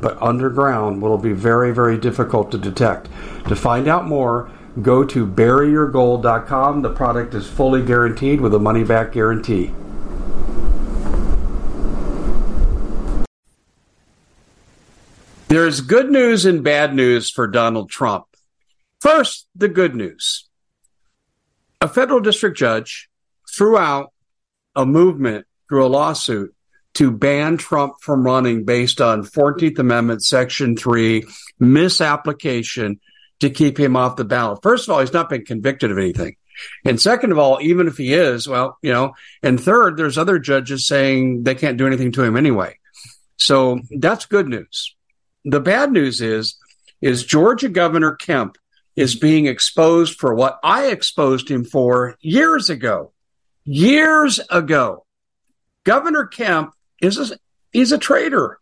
[0.00, 3.08] but underground will be very, very difficult to detect.
[3.48, 4.50] To find out more,
[4.82, 6.82] go to buryyourgold.com.
[6.82, 9.72] The product is fully guaranteed with a money back guarantee.
[15.48, 18.26] There's good news and bad news for Donald Trump.
[19.00, 20.48] First, the good news.
[21.80, 23.08] A federal district judge
[23.54, 24.12] threw out
[24.74, 26.55] a movement through a lawsuit
[26.96, 31.24] to ban Trump from running based on 14th Amendment, Section 3,
[31.58, 33.00] misapplication
[33.40, 34.62] to keep him off the ballot.
[34.62, 36.36] First of all, he's not been convicted of anything.
[36.86, 40.38] And second of all, even if he is, well, you know, and third, there's other
[40.38, 42.78] judges saying they can't do anything to him anyway.
[43.36, 44.96] So that's good news.
[45.44, 46.56] The bad news is,
[47.02, 48.56] is Georgia Governor Kemp
[48.96, 53.12] is being exposed for what I exposed him for years ago.
[53.64, 55.04] Years ago.
[55.84, 57.38] Governor Kemp is a,
[57.72, 58.58] he's a traitor.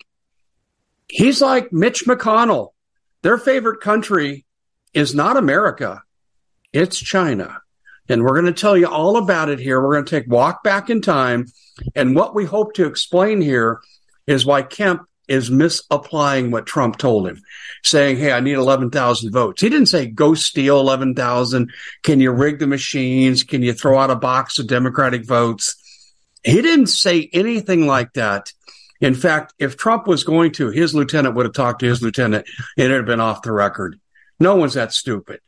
[1.09, 2.71] He's like Mitch McConnell.
[3.23, 4.45] Their favorite country
[4.93, 6.03] is not America,
[6.73, 7.61] it's China.
[8.09, 9.81] And we're going to tell you all about it here.
[9.81, 11.47] We're going to take walk back in time.
[11.95, 13.81] And what we hope to explain here
[14.27, 17.41] is why Kemp is misapplying what Trump told him,
[17.83, 19.63] saying, Hey, I need 11,000 votes.
[19.63, 21.70] He didn't say, go steal 11,000.
[22.03, 23.42] Can you rig the machines?
[23.42, 25.77] Can you throw out a box of Democratic votes?
[26.45, 28.53] He didn't say anything like that.
[29.01, 32.47] In fact, if Trump was going to, his lieutenant would have talked to his lieutenant
[32.77, 33.99] and it had been off the record.
[34.39, 35.41] No one's that stupid.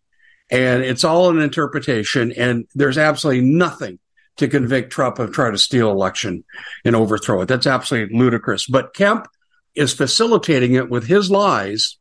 [0.50, 2.32] And it's all an interpretation.
[2.32, 3.98] And there's absolutely nothing
[4.36, 6.44] to convict Trump of trying to steal election
[6.84, 7.46] and overthrow it.
[7.46, 8.66] That's absolutely ludicrous.
[8.66, 9.26] But Kemp
[9.74, 11.98] is facilitating it with his lies.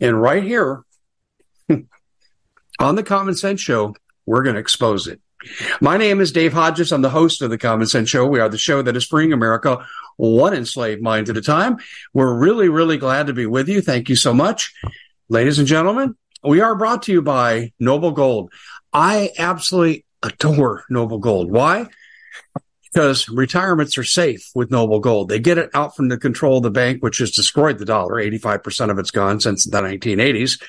[0.00, 0.82] And right here
[2.78, 3.94] on the Common Sense Show,
[4.26, 5.20] we're going to expose it.
[5.80, 6.92] My name is Dave Hodges.
[6.92, 8.26] I'm the host of the Common Sense Show.
[8.26, 9.84] We are the show that is freeing America
[10.16, 11.78] one enslaved mind at a time.
[12.12, 13.80] We're really, really glad to be with you.
[13.80, 14.74] Thank you so much.
[15.28, 18.52] Ladies and gentlemen, we are brought to you by Noble Gold.
[18.92, 21.50] I absolutely adore Noble Gold.
[21.50, 21.86] Why?
[22.92, 25.28] Because retirements are safe with Noble Gold.
[25.28, 28.22] They get it out from the control of the bank, which has destroyed the dollar.
[28.22, 30.62] 85% of it's gone since the 1980s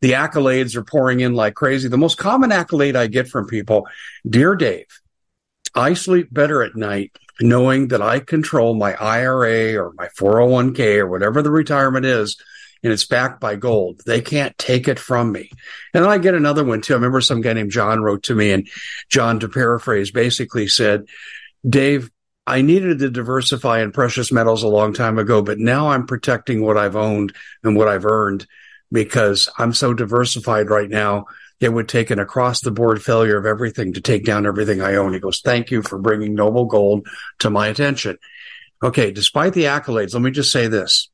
[0.00, 1.88] the accolades are pouring in like crazy.
[1.88, 3.86] The most common accolade I get from people,
[4.28, 4.86] dear Dave,
[5.74, 11.06] I sleep better at night knowing that I control my IRA or my 401k or
[11.06, 12.36] whatever the retirement is,
[12.82, 14.02] and it's backed by gold.
[14.04, 15.50] They can't take it from me.
[15.94, 16.94] And then I get another one too.
[16.94, 18.68] I remember some guy named John wrote to me, and
[19.08, 21.06] John, to paraphrase, basically said,
[21.66, 22.10] Dave,
[22.46, 26.62] I needed to diversify in precious metals a long time ago, but now I'm protecting
[26.62, 28.46] what I've owned and what I've earned
[28.92, 31.26] because I'm so diversified right now.
[31.60, 34.94] It would take an across the board failure of everything to take down everything I
[34.94, 35.12] own.
[35.12, 37.06] He goes, thank you for bringing noble gold
[37.40, 38.16] to my attention.
[38.82, 39.10] Okay.
[39.10, 41.10] Despite the accolades, let me just say this.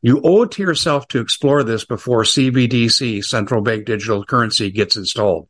[0.00, 4.96] You owe it to yourself to explore this before CBDC, central bank digital currency, gets
[4.96, 5.48] installed.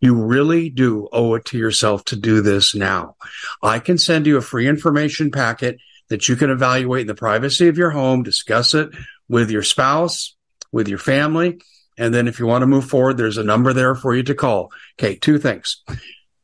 [0.00, 3.16] You really do owe it to yourself to do this now.
[3.60, 5.78] I can send you a free information packet
[6.08, 8.90] that you can evaluate in the privacy of your home, discuss it
[9.28, 10.36] with your spouse,
[10.72, 11.60] with your family.
[11.96, 14.34] And then if you want to move forward, there's a number there for you to
[14.34, 14.70] call.
[14.98, 15.82] Okay, two things.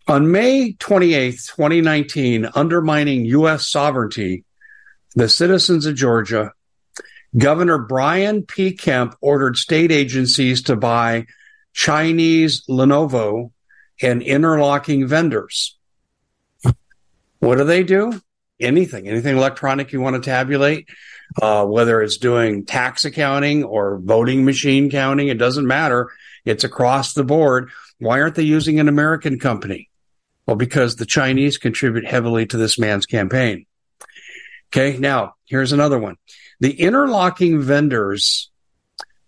[0.08, 3.68] On May 28th, 2019, undermining U.S.
[3.68, 4.44] sovereignty,
[5.14, 6.52] the citizens of Georgia,
[7.36, 8.72] Governor Brian P.
[8.72, 11.26] Kemp ordered state agencies to buy
[11.72, 13.52] Chinese Lenovo
[14.02, 15.76] and interlocking vendors.
[17.38, 18.20] What do they do?
[18.58, 20.88] Anything, anything electronic you want to tabulate,
[21.40, 26.10] uh, whether it's doing tax accounting or voting machine counting, it doesn't matter.
[26.44, 27.70] It's across the board.
[27.98, 29.89] Why aren't they using an American company?
[30.50, 33.66] Well, because the Chinese contribute heavily to this man's campaign.
[34.72, 34.98] Okay.
[34.98, 36.16] Now here's another one.
[36.58, 38.50] The interlocking vendors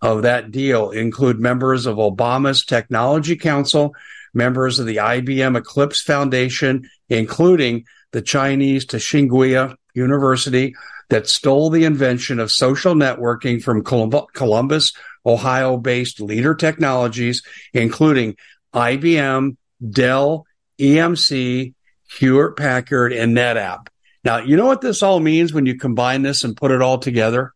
[0.00, 3.94] of that deal include members of Obama's Technology Council,
[4.34, 10.74] members of the IBM Eclipse Foundation, including the Chinese Tsinghua University
[11.08, 14.92] that stole the invention of social networking from Columbus,
[15.24, 18.34] Ohio based leader technologies, including
[18.74, 19.56] IBM,
[19.88, 20.46] Dell,
[20.78, 21.74] EMC,
[22.18, 23.88] Hewlett Packard, and NetApp.
[24.24, 26.98] Now, you know what this all means when you combine this and put it all
[26.98, 27.52] together?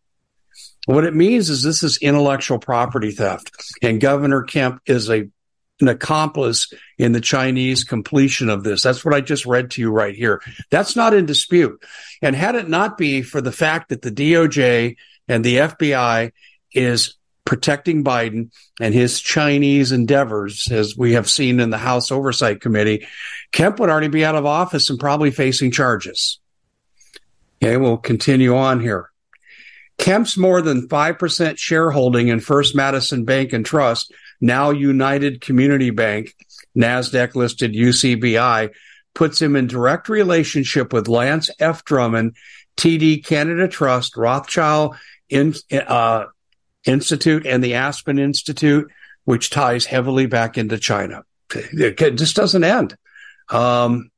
[0.87, 3.51] What it means is this is intellectual property theft.
[3.83, 5.29] And Governor Kemp is a
[5.81, 8.83] an accomplice in the Chinese completion of this.
[8.83, 10.41] That's what I just read to you right here.
[10.71, 11.83] That's not in dispute.
[12.23, 14.97] And had it not be for the fact that the DOJ
[15.29, 16.33] and the FBI
[16.73, 17.16] is
[17.47, 23.07] protecting Biden and his Chinese endeavors, as we have seen in the House Oversight Committee,
[23.53, 26.39] Kemp would already be out of office and probably facing charges.
[27.63, 29.11] Okay, we'll continue on here.
[29.97, 36.35] Kemp's more than 5% shareholding in First Madison Bank and Trust now United Community Bank,
[36.77, 38.71] NASDAQ listed UCBI,
[39.15, 41.85] puts him in direct relationship with Lance F.
[41.85, 42.37] Drummond,
[42.77, 44.97] TD Canada Trust, Rothschild
[45.31, 46.27] in, uh,
[46.87, 48.91] Institute, and the Aspen Institute,
[49.25, 51.25] which ties heavily back into China.
[51.53, 52.97] It just doesn't end.
[53.49, 54.11] Um,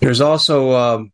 [0.00, 1.12] there's also um,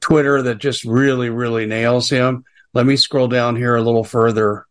[0.00, 2.44] Twitter that just really, really nails him.
[2.74, 4.66] Let me scroll down here a little further.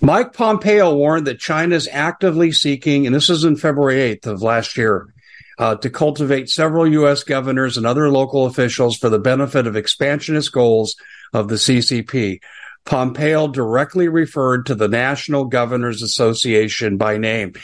[0.00, 4.42] Mike Pompeo warned that China is actively seeking, and this is in February 8th of
[4.42, 5.12] last year,
[5.58, 7.22] uh, to cultivate several U.S.
[7.24, 10.96] governors and other local officials for the benefit of expansionist goals
[11.32, 12.40] of the CCP.
[12.84, 17.54] Pompeo directly referred to the National Governors Association by name.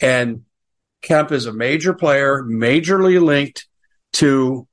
[0.00, 0.44] And
[1.02, 3.66] Kemp is a major player, majorly linked
[4.14, 4.66] to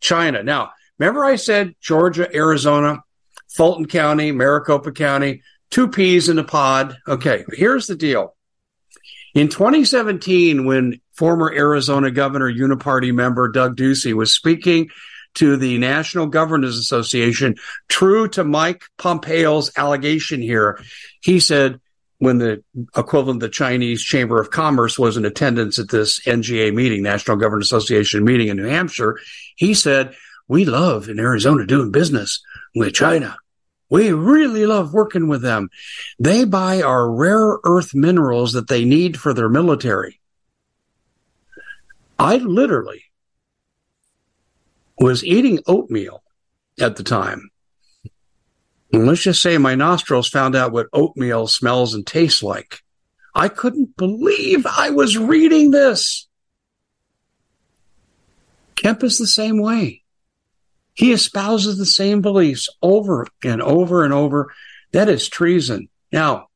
[0.00, 0.42] China.
[0.42, 3.02] Now, remember I said Georgia, Arizona,
[3.48, 6.96] Fulton County, Maricopa County, two peas in a pod.
[7.08, 8.36] Okay, here's the deal.
[9.34, 14.90] In 2017, when former Arizona Governor Uniparty member Doug Ducey was speaking
[15.36, 17.56] to the National Governors Association,
[17.88, 20.80] true to Mike Pompeo's allegation here,
[21.20, 21.80] he said,
[22.18, 22.64] when the
[22.96, 27.36] equivalent of the Chinese Chamber of Commerce was in attendance at this NGA meeting, National
[27.36, 29.18] Governors Association meeting in New Hampshire,
[29.56, 30.14] he said,
[30.48, 32.42] We love in Arizona doing business
[32.74, 33.36] with China.
[33.90, 35.68] We really love working with them.
[36.18, 40.18] They buy our rare earth minerals that they need for their military.
[42.18, 43.04] I literally
[44.98, 46.22] was eating oatmeal
[46.80, 47.50] at the time.
[48.92, 52.80] And let's just say my nostrils found out what oatmeal smells and tastes like.
[53.34, 56.26] I couldn't believe I was reading this.
[58.76, 60.02] Kemp is the same way.
[60.94, 64.54] He espouses the same beliefs over and over and over.
[64.92, 65.88] That is treason.
[66.10, 66.48] Now,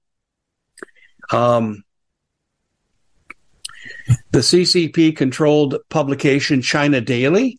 [1.31, 1.85] um,
[4.31, 7.59] the CCP controlled publication China Daily,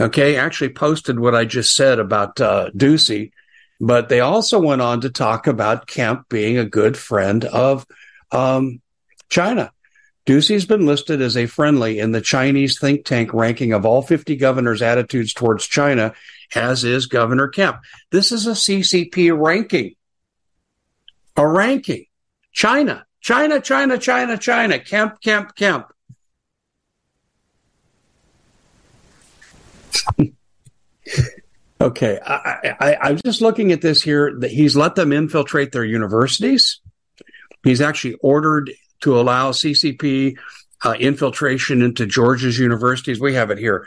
[0.00, 3.32] okay, actually posted what I just said about uh, Ducey.
[3.78, 7.86] But they also went on to talk about Kemp being a good friend of
[8.32, 8.80] um,
[9.28, 9.70] China.
[10.24, 14.36] Ducey's been listed as a friendly in the Chinese think tank ranking of all 50
[14.36, 16.14] governors' attitudes towards China,
[16.54, 17.78] as is Governor Kemp.
[18.10, 19.94] This is a CCP ranking.
[21.36, 22.06] A ranking.
[22.50, 25.92] China, China, China, China, China, Kemp, Kemp, Kemp.
[31.80, 34.38] okay, I, I, I'm just looking at this here.
[34.38, 36.80] That he's let them infiltrate their universities.
[37.62, 40.36] He's actually ordered to allow CCP
[40.84, 43.20] uh, infiltration into Georgia's universities.
[43.20, 43.86] We have it here.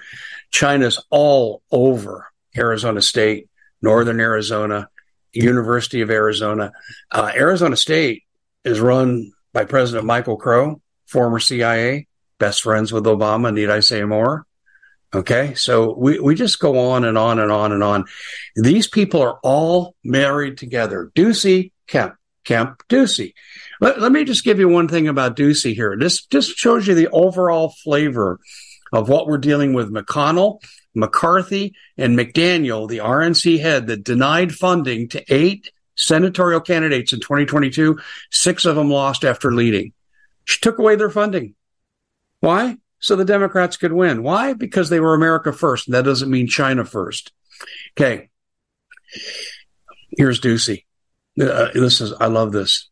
[0.51, 3.49] China's all over Arizona State,
[3.81, 4.89] Northern Arizona,
[5.33, 6.71] University of Arizona.
[7.11, 8.23] Uh, Arizona State
[8.63, 12.07] is run by President Michael Crow, former CIA,
[12.39, 13.53] best friends with Obama.
[13.53, 14.45] Need I say more?
[15.13, 15.53] Okay.
[15.55, 18.05] So we, we just go on and on and on and on.
[18.55, 21.11] These people are all married together.
[21.15, 23.33] Ducey, Kemp, Kemp, Ducey.
[23.81, 25.97] Let, let me just give you one thing about Ducey here.
[25.97, 28.39] This just shows you the overall flavor
[28.91, 29.91] of what we're dealing with.
[29.91, 30.61] McConnell,
[30.93, 37.99] McCarthy, and McDaniel, the RNC head that denied funding to eight senatorial candidates in 2022.
[38.31, 39.93] Six of them lost after leading.
[40.45, 41.55] She took away their funding.
[42.39, 42.77] Why?
[42.99, 44.23] So the Democrats could win.
[44.23, 44.53] Why?
[44.53, 45.89] Because they were America first.
[45.91, 47.31] That doesn't mean China first.
[47.97, 48.29] Okay.
[50.17, 50.85] Here's Ducey.
[51.39, 52.89] Uh, this is, I love this.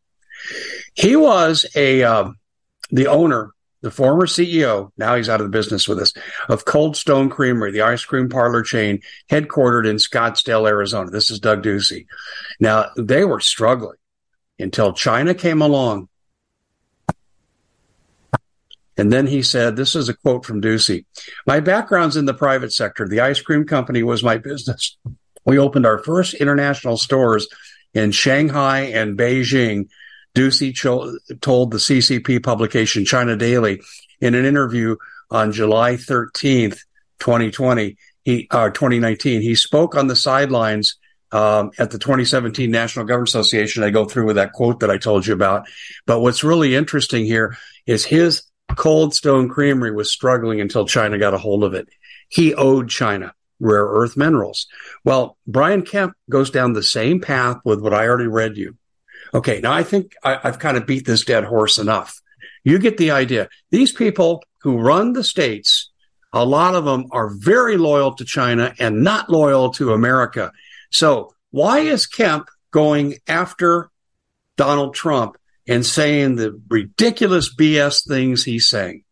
[0.93, 2.31] He was a, uh,
[2.89, 6.13] the owner, the former CEO, now he's out of the business with us,
[6.49, 11.11] of Cold Stone Creamery, the ice cream parlor chain headquartered in Scottsdale, Arizona.
[11.11, 12.05] This is Doug Ducey.
[12.59, 13.97] Now, they were struggling
[14.57, 16.09] until China came along.
[18.97, 21.05] And then he said, this is a quote from Ducey.
[21.45, 23.07] My background's in the private sector.
[23.07, 24.97] The ice cream company was my business.
[25.45, 27.47] We opened our first international stores
[27.93, 29.89] in Shanghai and Beijing.
[30.35, 33.81] Ducey cho- told the CCP publication China Daily
[34.19, 34.95] in an interview
[35.29, 36.79] on July 13th,
[37.19, 39.41] 2020, he, uh, 2019.
[39.41, 40.97] He spoke on the sidelines
[41.31, 43.83] um, at the 2017 National Government Association.
[43.83, 45.67] I go through with that quote that I told you about.
[46.05, 48.43] But what's really interesting here is his
[48.75, 51.87] Cold Stone Creamery was struggling until China got a hold of it.
[52.29, 54.67] He owed China rare earth minerals.
[55.03, 58.77] Well, Brian Kemp goes down the same path with what I already read you.
[59.33, 62.21] Okay, now I think I, I've kind of beat this dead horse enough.
[62.63, 63.49] You get the idea.
[63.71, 65.89] These people who run the states,
[66.33, 70.51] a lot of them are very loyal to China and not loyal to America.
[70.91, 73.89] So why is Kemp going after
[74.55, 79.03] Donald Trump and saying the ridiculous BS things he's saying?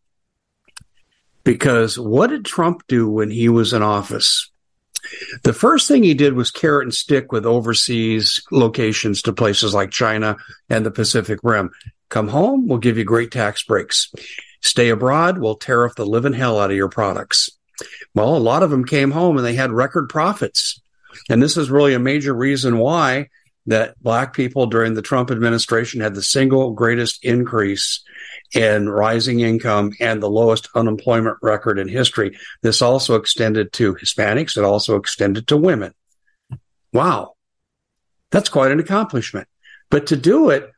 [1.44, 4.50] Because what did Trump do when he was in office?
[5.44, 9.90] The first thing he did was carrot and stick with overseas locations to places like
[9.90, 10.36] China
[10.68, 11.70] and the Pacific Rim.
[12.08, 14.12] Come home, we'll give you great tax breaks.
[14.60, 17.50] Stay abroad, we'll tariff the living hell out of your products.
[18.14, 20.80] Well, a lot of them came home and they had record profits.
[21.28, 23.28] And this is really a major reason why
[23.66, 28.02] that black people during the Trump administration had the single greatest increase
[28.54, 32.36] in rising income and the lowest unemployment record in history.
[32.62, 34.56] This also extended to Hispanics.
[34.56, 35.94] It also extended to women.
[36.92, 37.34] Wow.
[38.30, 39.48] That's quite an accomplishment.
[39.90, 40.70] But to do it,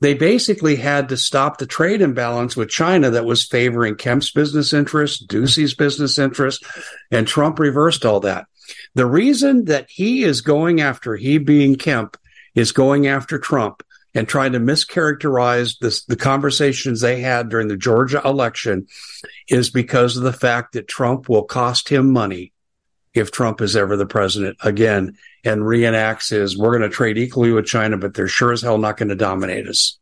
[0.00, 4.72] they basically had to stop the trade imbalance with China that was favoring Kemp's business
[4.72, 6.64] interests, Ducey's business interests,
[7.10, 8.46] and Trump reversed all that.
[8.94, 12.16] The reason that he is going after, he being Kemp,
[12.56, 13.84] is going after Trump
[14.14, 18.86] and trying to mischaracterize this, the conversations they had during the Georgia election
[19.48, 22.52] is because of the fact that Trump will cost him money
[23.12, 27.52] if Trump is ever the president again and reenacts his, we're going to trade equally
[27.52, 29.98] with China, but they're sure as hell not going to dominate us.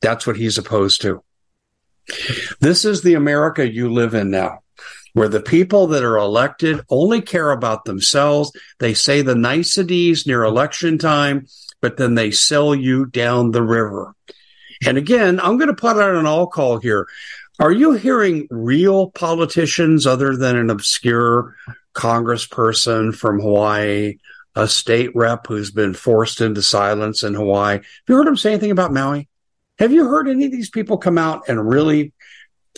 [0.00, 1.22] That's what he's opposed to.
[2.60, 4.62] This is the America you live in now
[5.14, 8.52] where the people that are elected only care about themselves.
[8.78, 11.46] They say the niceties near election time
[11.80, 14.14] but then they sell you down the river.
[14.86, 17.08] And again, I'm going to put out an all call here.
[17.58, 21.56] Are you hearing real politicians other than an obscure
[21.94, 24.18] congressperson from Hawaii,
[24.54, 27.78] a state rep who's been forced into silence in Hawaii?
[27.78, 29.28] Have you heard them say anything about Maui?
[29.78, 32.12] Have you heard any of these people come out and really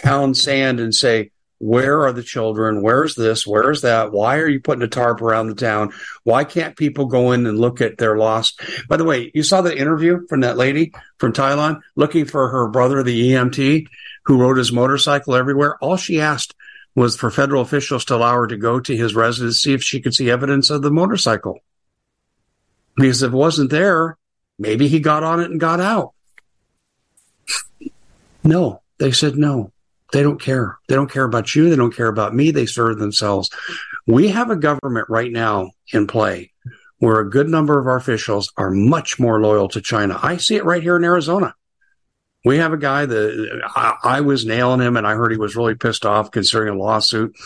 [0.03, 1.31] pound sand and say,
[1.61, 2.81] where are the children?
[2.81, 3.47] Where's this?
[3.47, 4.13] Where's that?
[4.13, 5.93] Why are you putting a tarp around the town?
[6.25, 8.63] Why can't people go in and look at their lost?
[8.89, 12.67] By the way, you saw the interview from that lady from Thailand looking for her
[12.69, 13.87] brother, the EMT,
[14.25, 15.77] who rode his motorcycle everywhere.
[15.83, 16.55] All she asked
[16.95, 20.01] was for federal officials to allow her to go to his residence, see if she
[20.01, 21.61] could see evidence of the motorcycle.
[22.97, 24.17] Because if it wasn't there,
[24.59, 26.15] maybe he got on it and got out.
[28.43, 29.73] No, they said no.
[30.13, 30.79] They don't care.
[30.89, 31.71] They don't care about you.
[31.71, 32.51] They don't care about me.
[32.51, 33.51] They serve themselves.
[34.07, 36.53] We have a government right now in play
[36.99, 40.19] where a good number of our officials are much more loyal to China.
[40.23, 41.55] I see it right here in Arizona.
[42.45, 45.57] We have a guy that I, I was nailing him and I heard he was
[45.57, 47.37] really pissed off considering a lawsuit.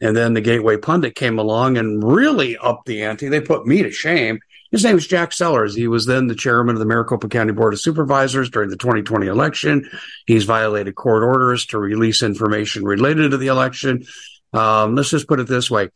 [0.00, 3.28] And then the Gateway Pundit came along and really upped the ante.
[3.28, 4.40] They put me to shame.
[4.72, 5.76] His name is Jack Sellers.
[5.76, 9.26] He was then the chairman of the Maricopa County Board of Supervisors during the 2020
[9.28, 9.88] election.
[10.26, 14.04] He's violated court orders to release information related to the election.
[14.52, 15.90] Um, let's just put it this way.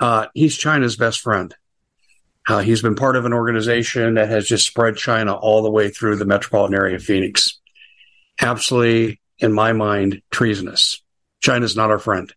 [0.00, 1.54] Uh, he's China's best friend.
[2.48, 5.88] Uh, he's been part of an organization that has just spread China all the way
[5.88, 7.60] through the metropolitan area of Phoenix
[8.40, 11.02] absolutely, in my mind, treasonous.
[11.40, 12.32] China's not our friend.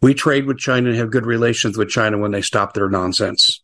[0.00, 3.62] We trade with China and have good relations with China when they stop their nonsense.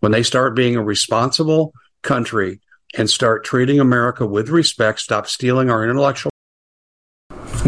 [0.00, 2.60] When they start being a responsible country
[2.94, 6.29] and start treating America with respect, stop stealing our intellectual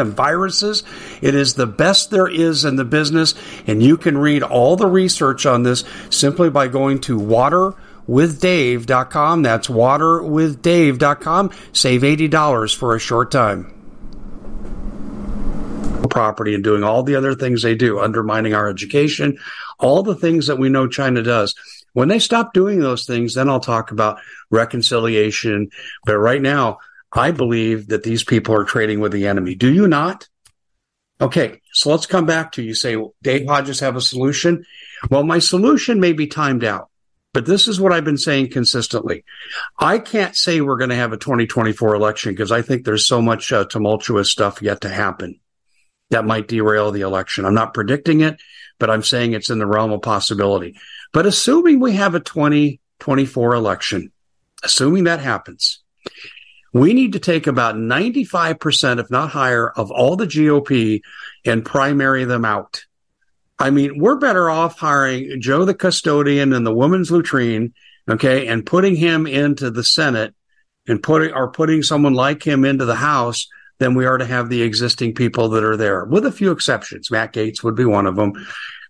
[0.00, 0.82] and viruses.
[1.22, 3.34] It is the best there is in the business,
[3.66, 7.74] and you can read all the research on this simply by going to water
[8.10, 9.42] waterwithdave.com.
[9.42, 11.50] That's waterwithdave.com.
[11.72, 13.76] Save $80 for a short time.
[16.08, 19.38] Property and doing all the other things they do, undermining our education,
[19.78, 21.54] all the things that we know China does.
[21.92, 24.18] When they stop doing those things, then I'll talk about
[24.50, 25.70] reconciliation.
[26.04, 26.78] But right now,
[27.12, 29.54] I believe that these people are trading with the enemy.
[29.54, 30.28] Do you not?
[31.20, 34.64] Okay, so let's come back to you say, Dave Hodges have a solution.
[35.10, 36.90] Well, my solution may be timed out.
[37.32, 39.24] But this is what I've been saying consistently.
[39.78, 43.22] I can't say we're going to have a 2024 election because I think there's so
[43.22, 45.38] much uh, tumultuous stuff yet to happen
[46.10, 47.44] that might derail the election.
[47.44, 48.40] I'm not predicting it,
[48.80, 50.76] but I'm saying it's in the realm of possibility.
[51.12, 54.10] But assuming we have a 2024 election,
[54.64, 55.82] assuming that happens,
[56.72, 61.00] we need to take about 95%, if not higher, of all the GOP
[61.44, 62.84] and primary them out.
[63.58, 67.74] I mean, we're better off hiring Joe the custodian and the woman's latrine,
[68.08, 70.34] okay, and putting him into the Senate
[70.88, 74.48] and putting or putting someone like him into the House than we are to have
[74.48, 77.10] the existing people that are there, with a few exceptions.
[77.10, 78.32] Matt Gaetz would be one of them.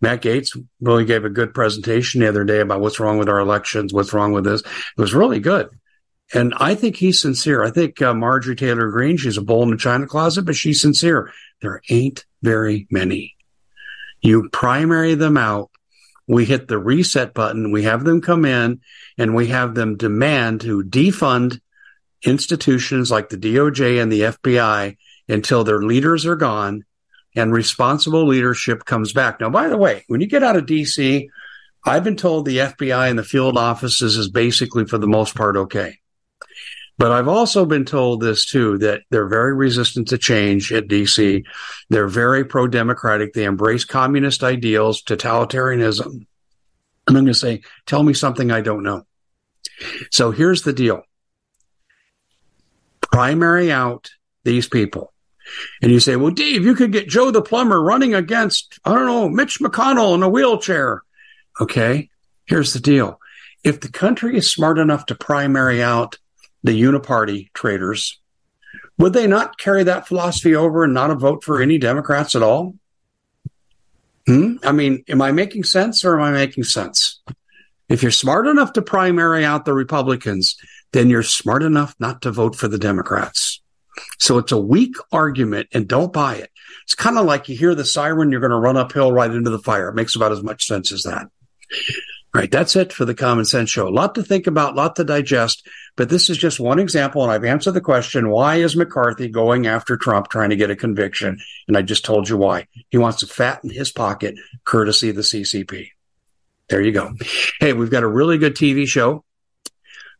[0.00, 3.38] Matt Gaetz really gave a good presentation the other day about what's wrong with our
[3.38, 4.60] elections, what's wrong with this.
[4.60, 5.68] It was really good.
[6.32, 7.64] And I think he's sincere.
[7.64, 10.80] I think uh, Marjorie Taylor Greene, she's a bull in the china closet, but she's
[10.80, 11.32] sincere.
[11.60, 13.36] There ain't very many.
[14.20, 15.70] You primary them out.
[16.28, 17.72] We hit the reset button.
[17.72, 18.80] We have them come in
[19.18, 21.60] and we have them demand to defund
[22.22, 24.96] institutions like the DOJ and the FBI
[25.28, 26.84] until their leaders are gone
[27.34, 29.40] and responsible leadership comes back.
[29.40, 31.28] Now, by the way, when you get out of DC,
[31.84, 35.56] I've been told the FBI and the field offices is basically for the most part
[35.56, 35.98] okay.
[37.00, 41.42] But I've also been told this too, that they're very resistant to change at DC.
[41.88, 43.32] They're very pro democratic.
[43.32, 46.04] They embrace communist ideals, totalitarianism.
[46.04, 46.26] And
[47.08, 49.06] I'm going to say, tell me something I don't know.
[50.10, 51.02] So here's the deal.
[53.00, 54.10] Primary out
[54.44, 55.14] these people.
[55.80, 59.06] And you say, well, Dave, you could get Joe the plumber running against, I don't
[59.06, 61.02] know, Mitch McConnell in a wheelchair.
[61.62, 62.10] Okay.
[62.44, 63.18] Here's the deal.
[63.64, 66.18] If the country is smart enough to primary out
[66.62, 68.20] the uniparty traders,
[68.98, 72.74] would they not carry that philosophy over and not vote for any Democrats at all?
[74.26, 74.56] Hmm?
[74.62, 77.20] I mean, am I making sense or am I making sense?
[77.88, 80.56] If you're smart enough to primary out the Republicans,
[80.92, 83.60] then you're smart enough not to vote for the Democrats.
[84.18, 86.50] So it's a weak argument and don't buy it.
[86.84, 89.50] It's kind of like you hear the siren, you're going to run uphill right into
[89.50, 89.88] the fire.
[89.88, 91.28] It makes about as much sense as that.
[92.32, 92.50] Right.
[92.50, 93.88] That's it for the common sense show.
[93.88, 95.66] A lot to think about, a lot to digest,
[95.96, 97.22] but this is just one example.
[97.24, 100.76] And I've answered the question, why is McCarthy going after Trump trying to get a
[100.76, 101.40] conviction?
[101.66, 102.68] And I just told you why.
[102.90, 105.88] He wants to fatten his pocket courtesy of the CCP.
[106.68, 107.14] There you go.
[107.58, 109.24] Hey, we've got a really good TV show,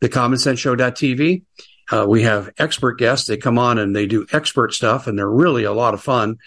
[0.01, 1.45] the common sense show.tv.
[1.93, 3.29] Uh, we have expert guests.
[3.29, 6.39] They come on and they do expert stuff and they're really a lot of fun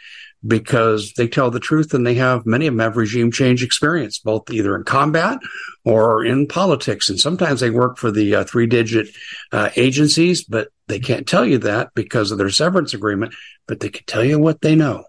[0.46, 4.20] because they tell the truth and they have many of them have regime change experience,
[4.20, 5.40] both either in combat
[5.86, 7.10] or in politics.
[7.10, 9.08] And sometimes they work for the uh, three digit
[9.52, 13.34] uh, agencies, but they can't tell you that because of their severance agreement,
[13.68, 15.06] but they can tell you what they know.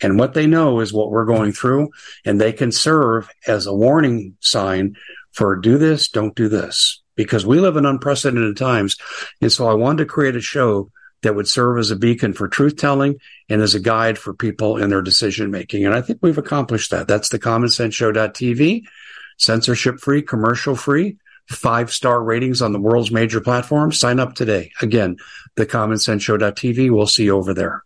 [0.00, 1.90] And what they know is what we're going through
[2.24, 4.96] and they can serve as a warning sign
[5.32, 8.96] for do this, don't do this because we live in unprecedented times.
[9.40, 10.90] And so I wanted to create a show
[11.22, 13.16] that would serve as a beacon for truth telling
[13.48, 15.84] and as a guide for people in their decision making.
[15.84, 17.08] And I think we've accomplished that.
[17.08, 18.84] That's the common sense show.tv,
[19.38, 21.16] censorship free, commercial free,
[21.48, 23.98] five star ratings on the world's major platforms.
[23.98, 24.70] Sign up today.
[24.82, 25.16] Again,
[25.56, 26.90] the common sense show.tv.
[26.90, 27.85] We'll see you over there.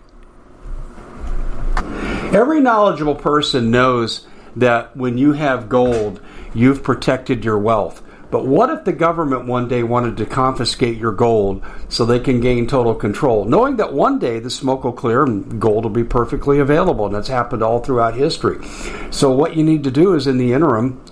[2.33, 6.21] Every knowledgeable person knows that when you have gold,
[6.53, 8.01] you've protected your wealth.
[8.31, 12.39] But what if the government one day wanted to confiscate your gold so they can
[12.39, 16.05] gain total control, knowing that one day the smoke will clear and gold will be
[16.05, 17.05] perfectly available?
[17.05, 18.65] And that's happened all throughout history.
[19.11, 21.03] So, what you need to do is in the interim,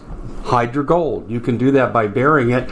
[0.46, 1.30] hide your gold.
[1.30, 2.72] You can do that by burying it.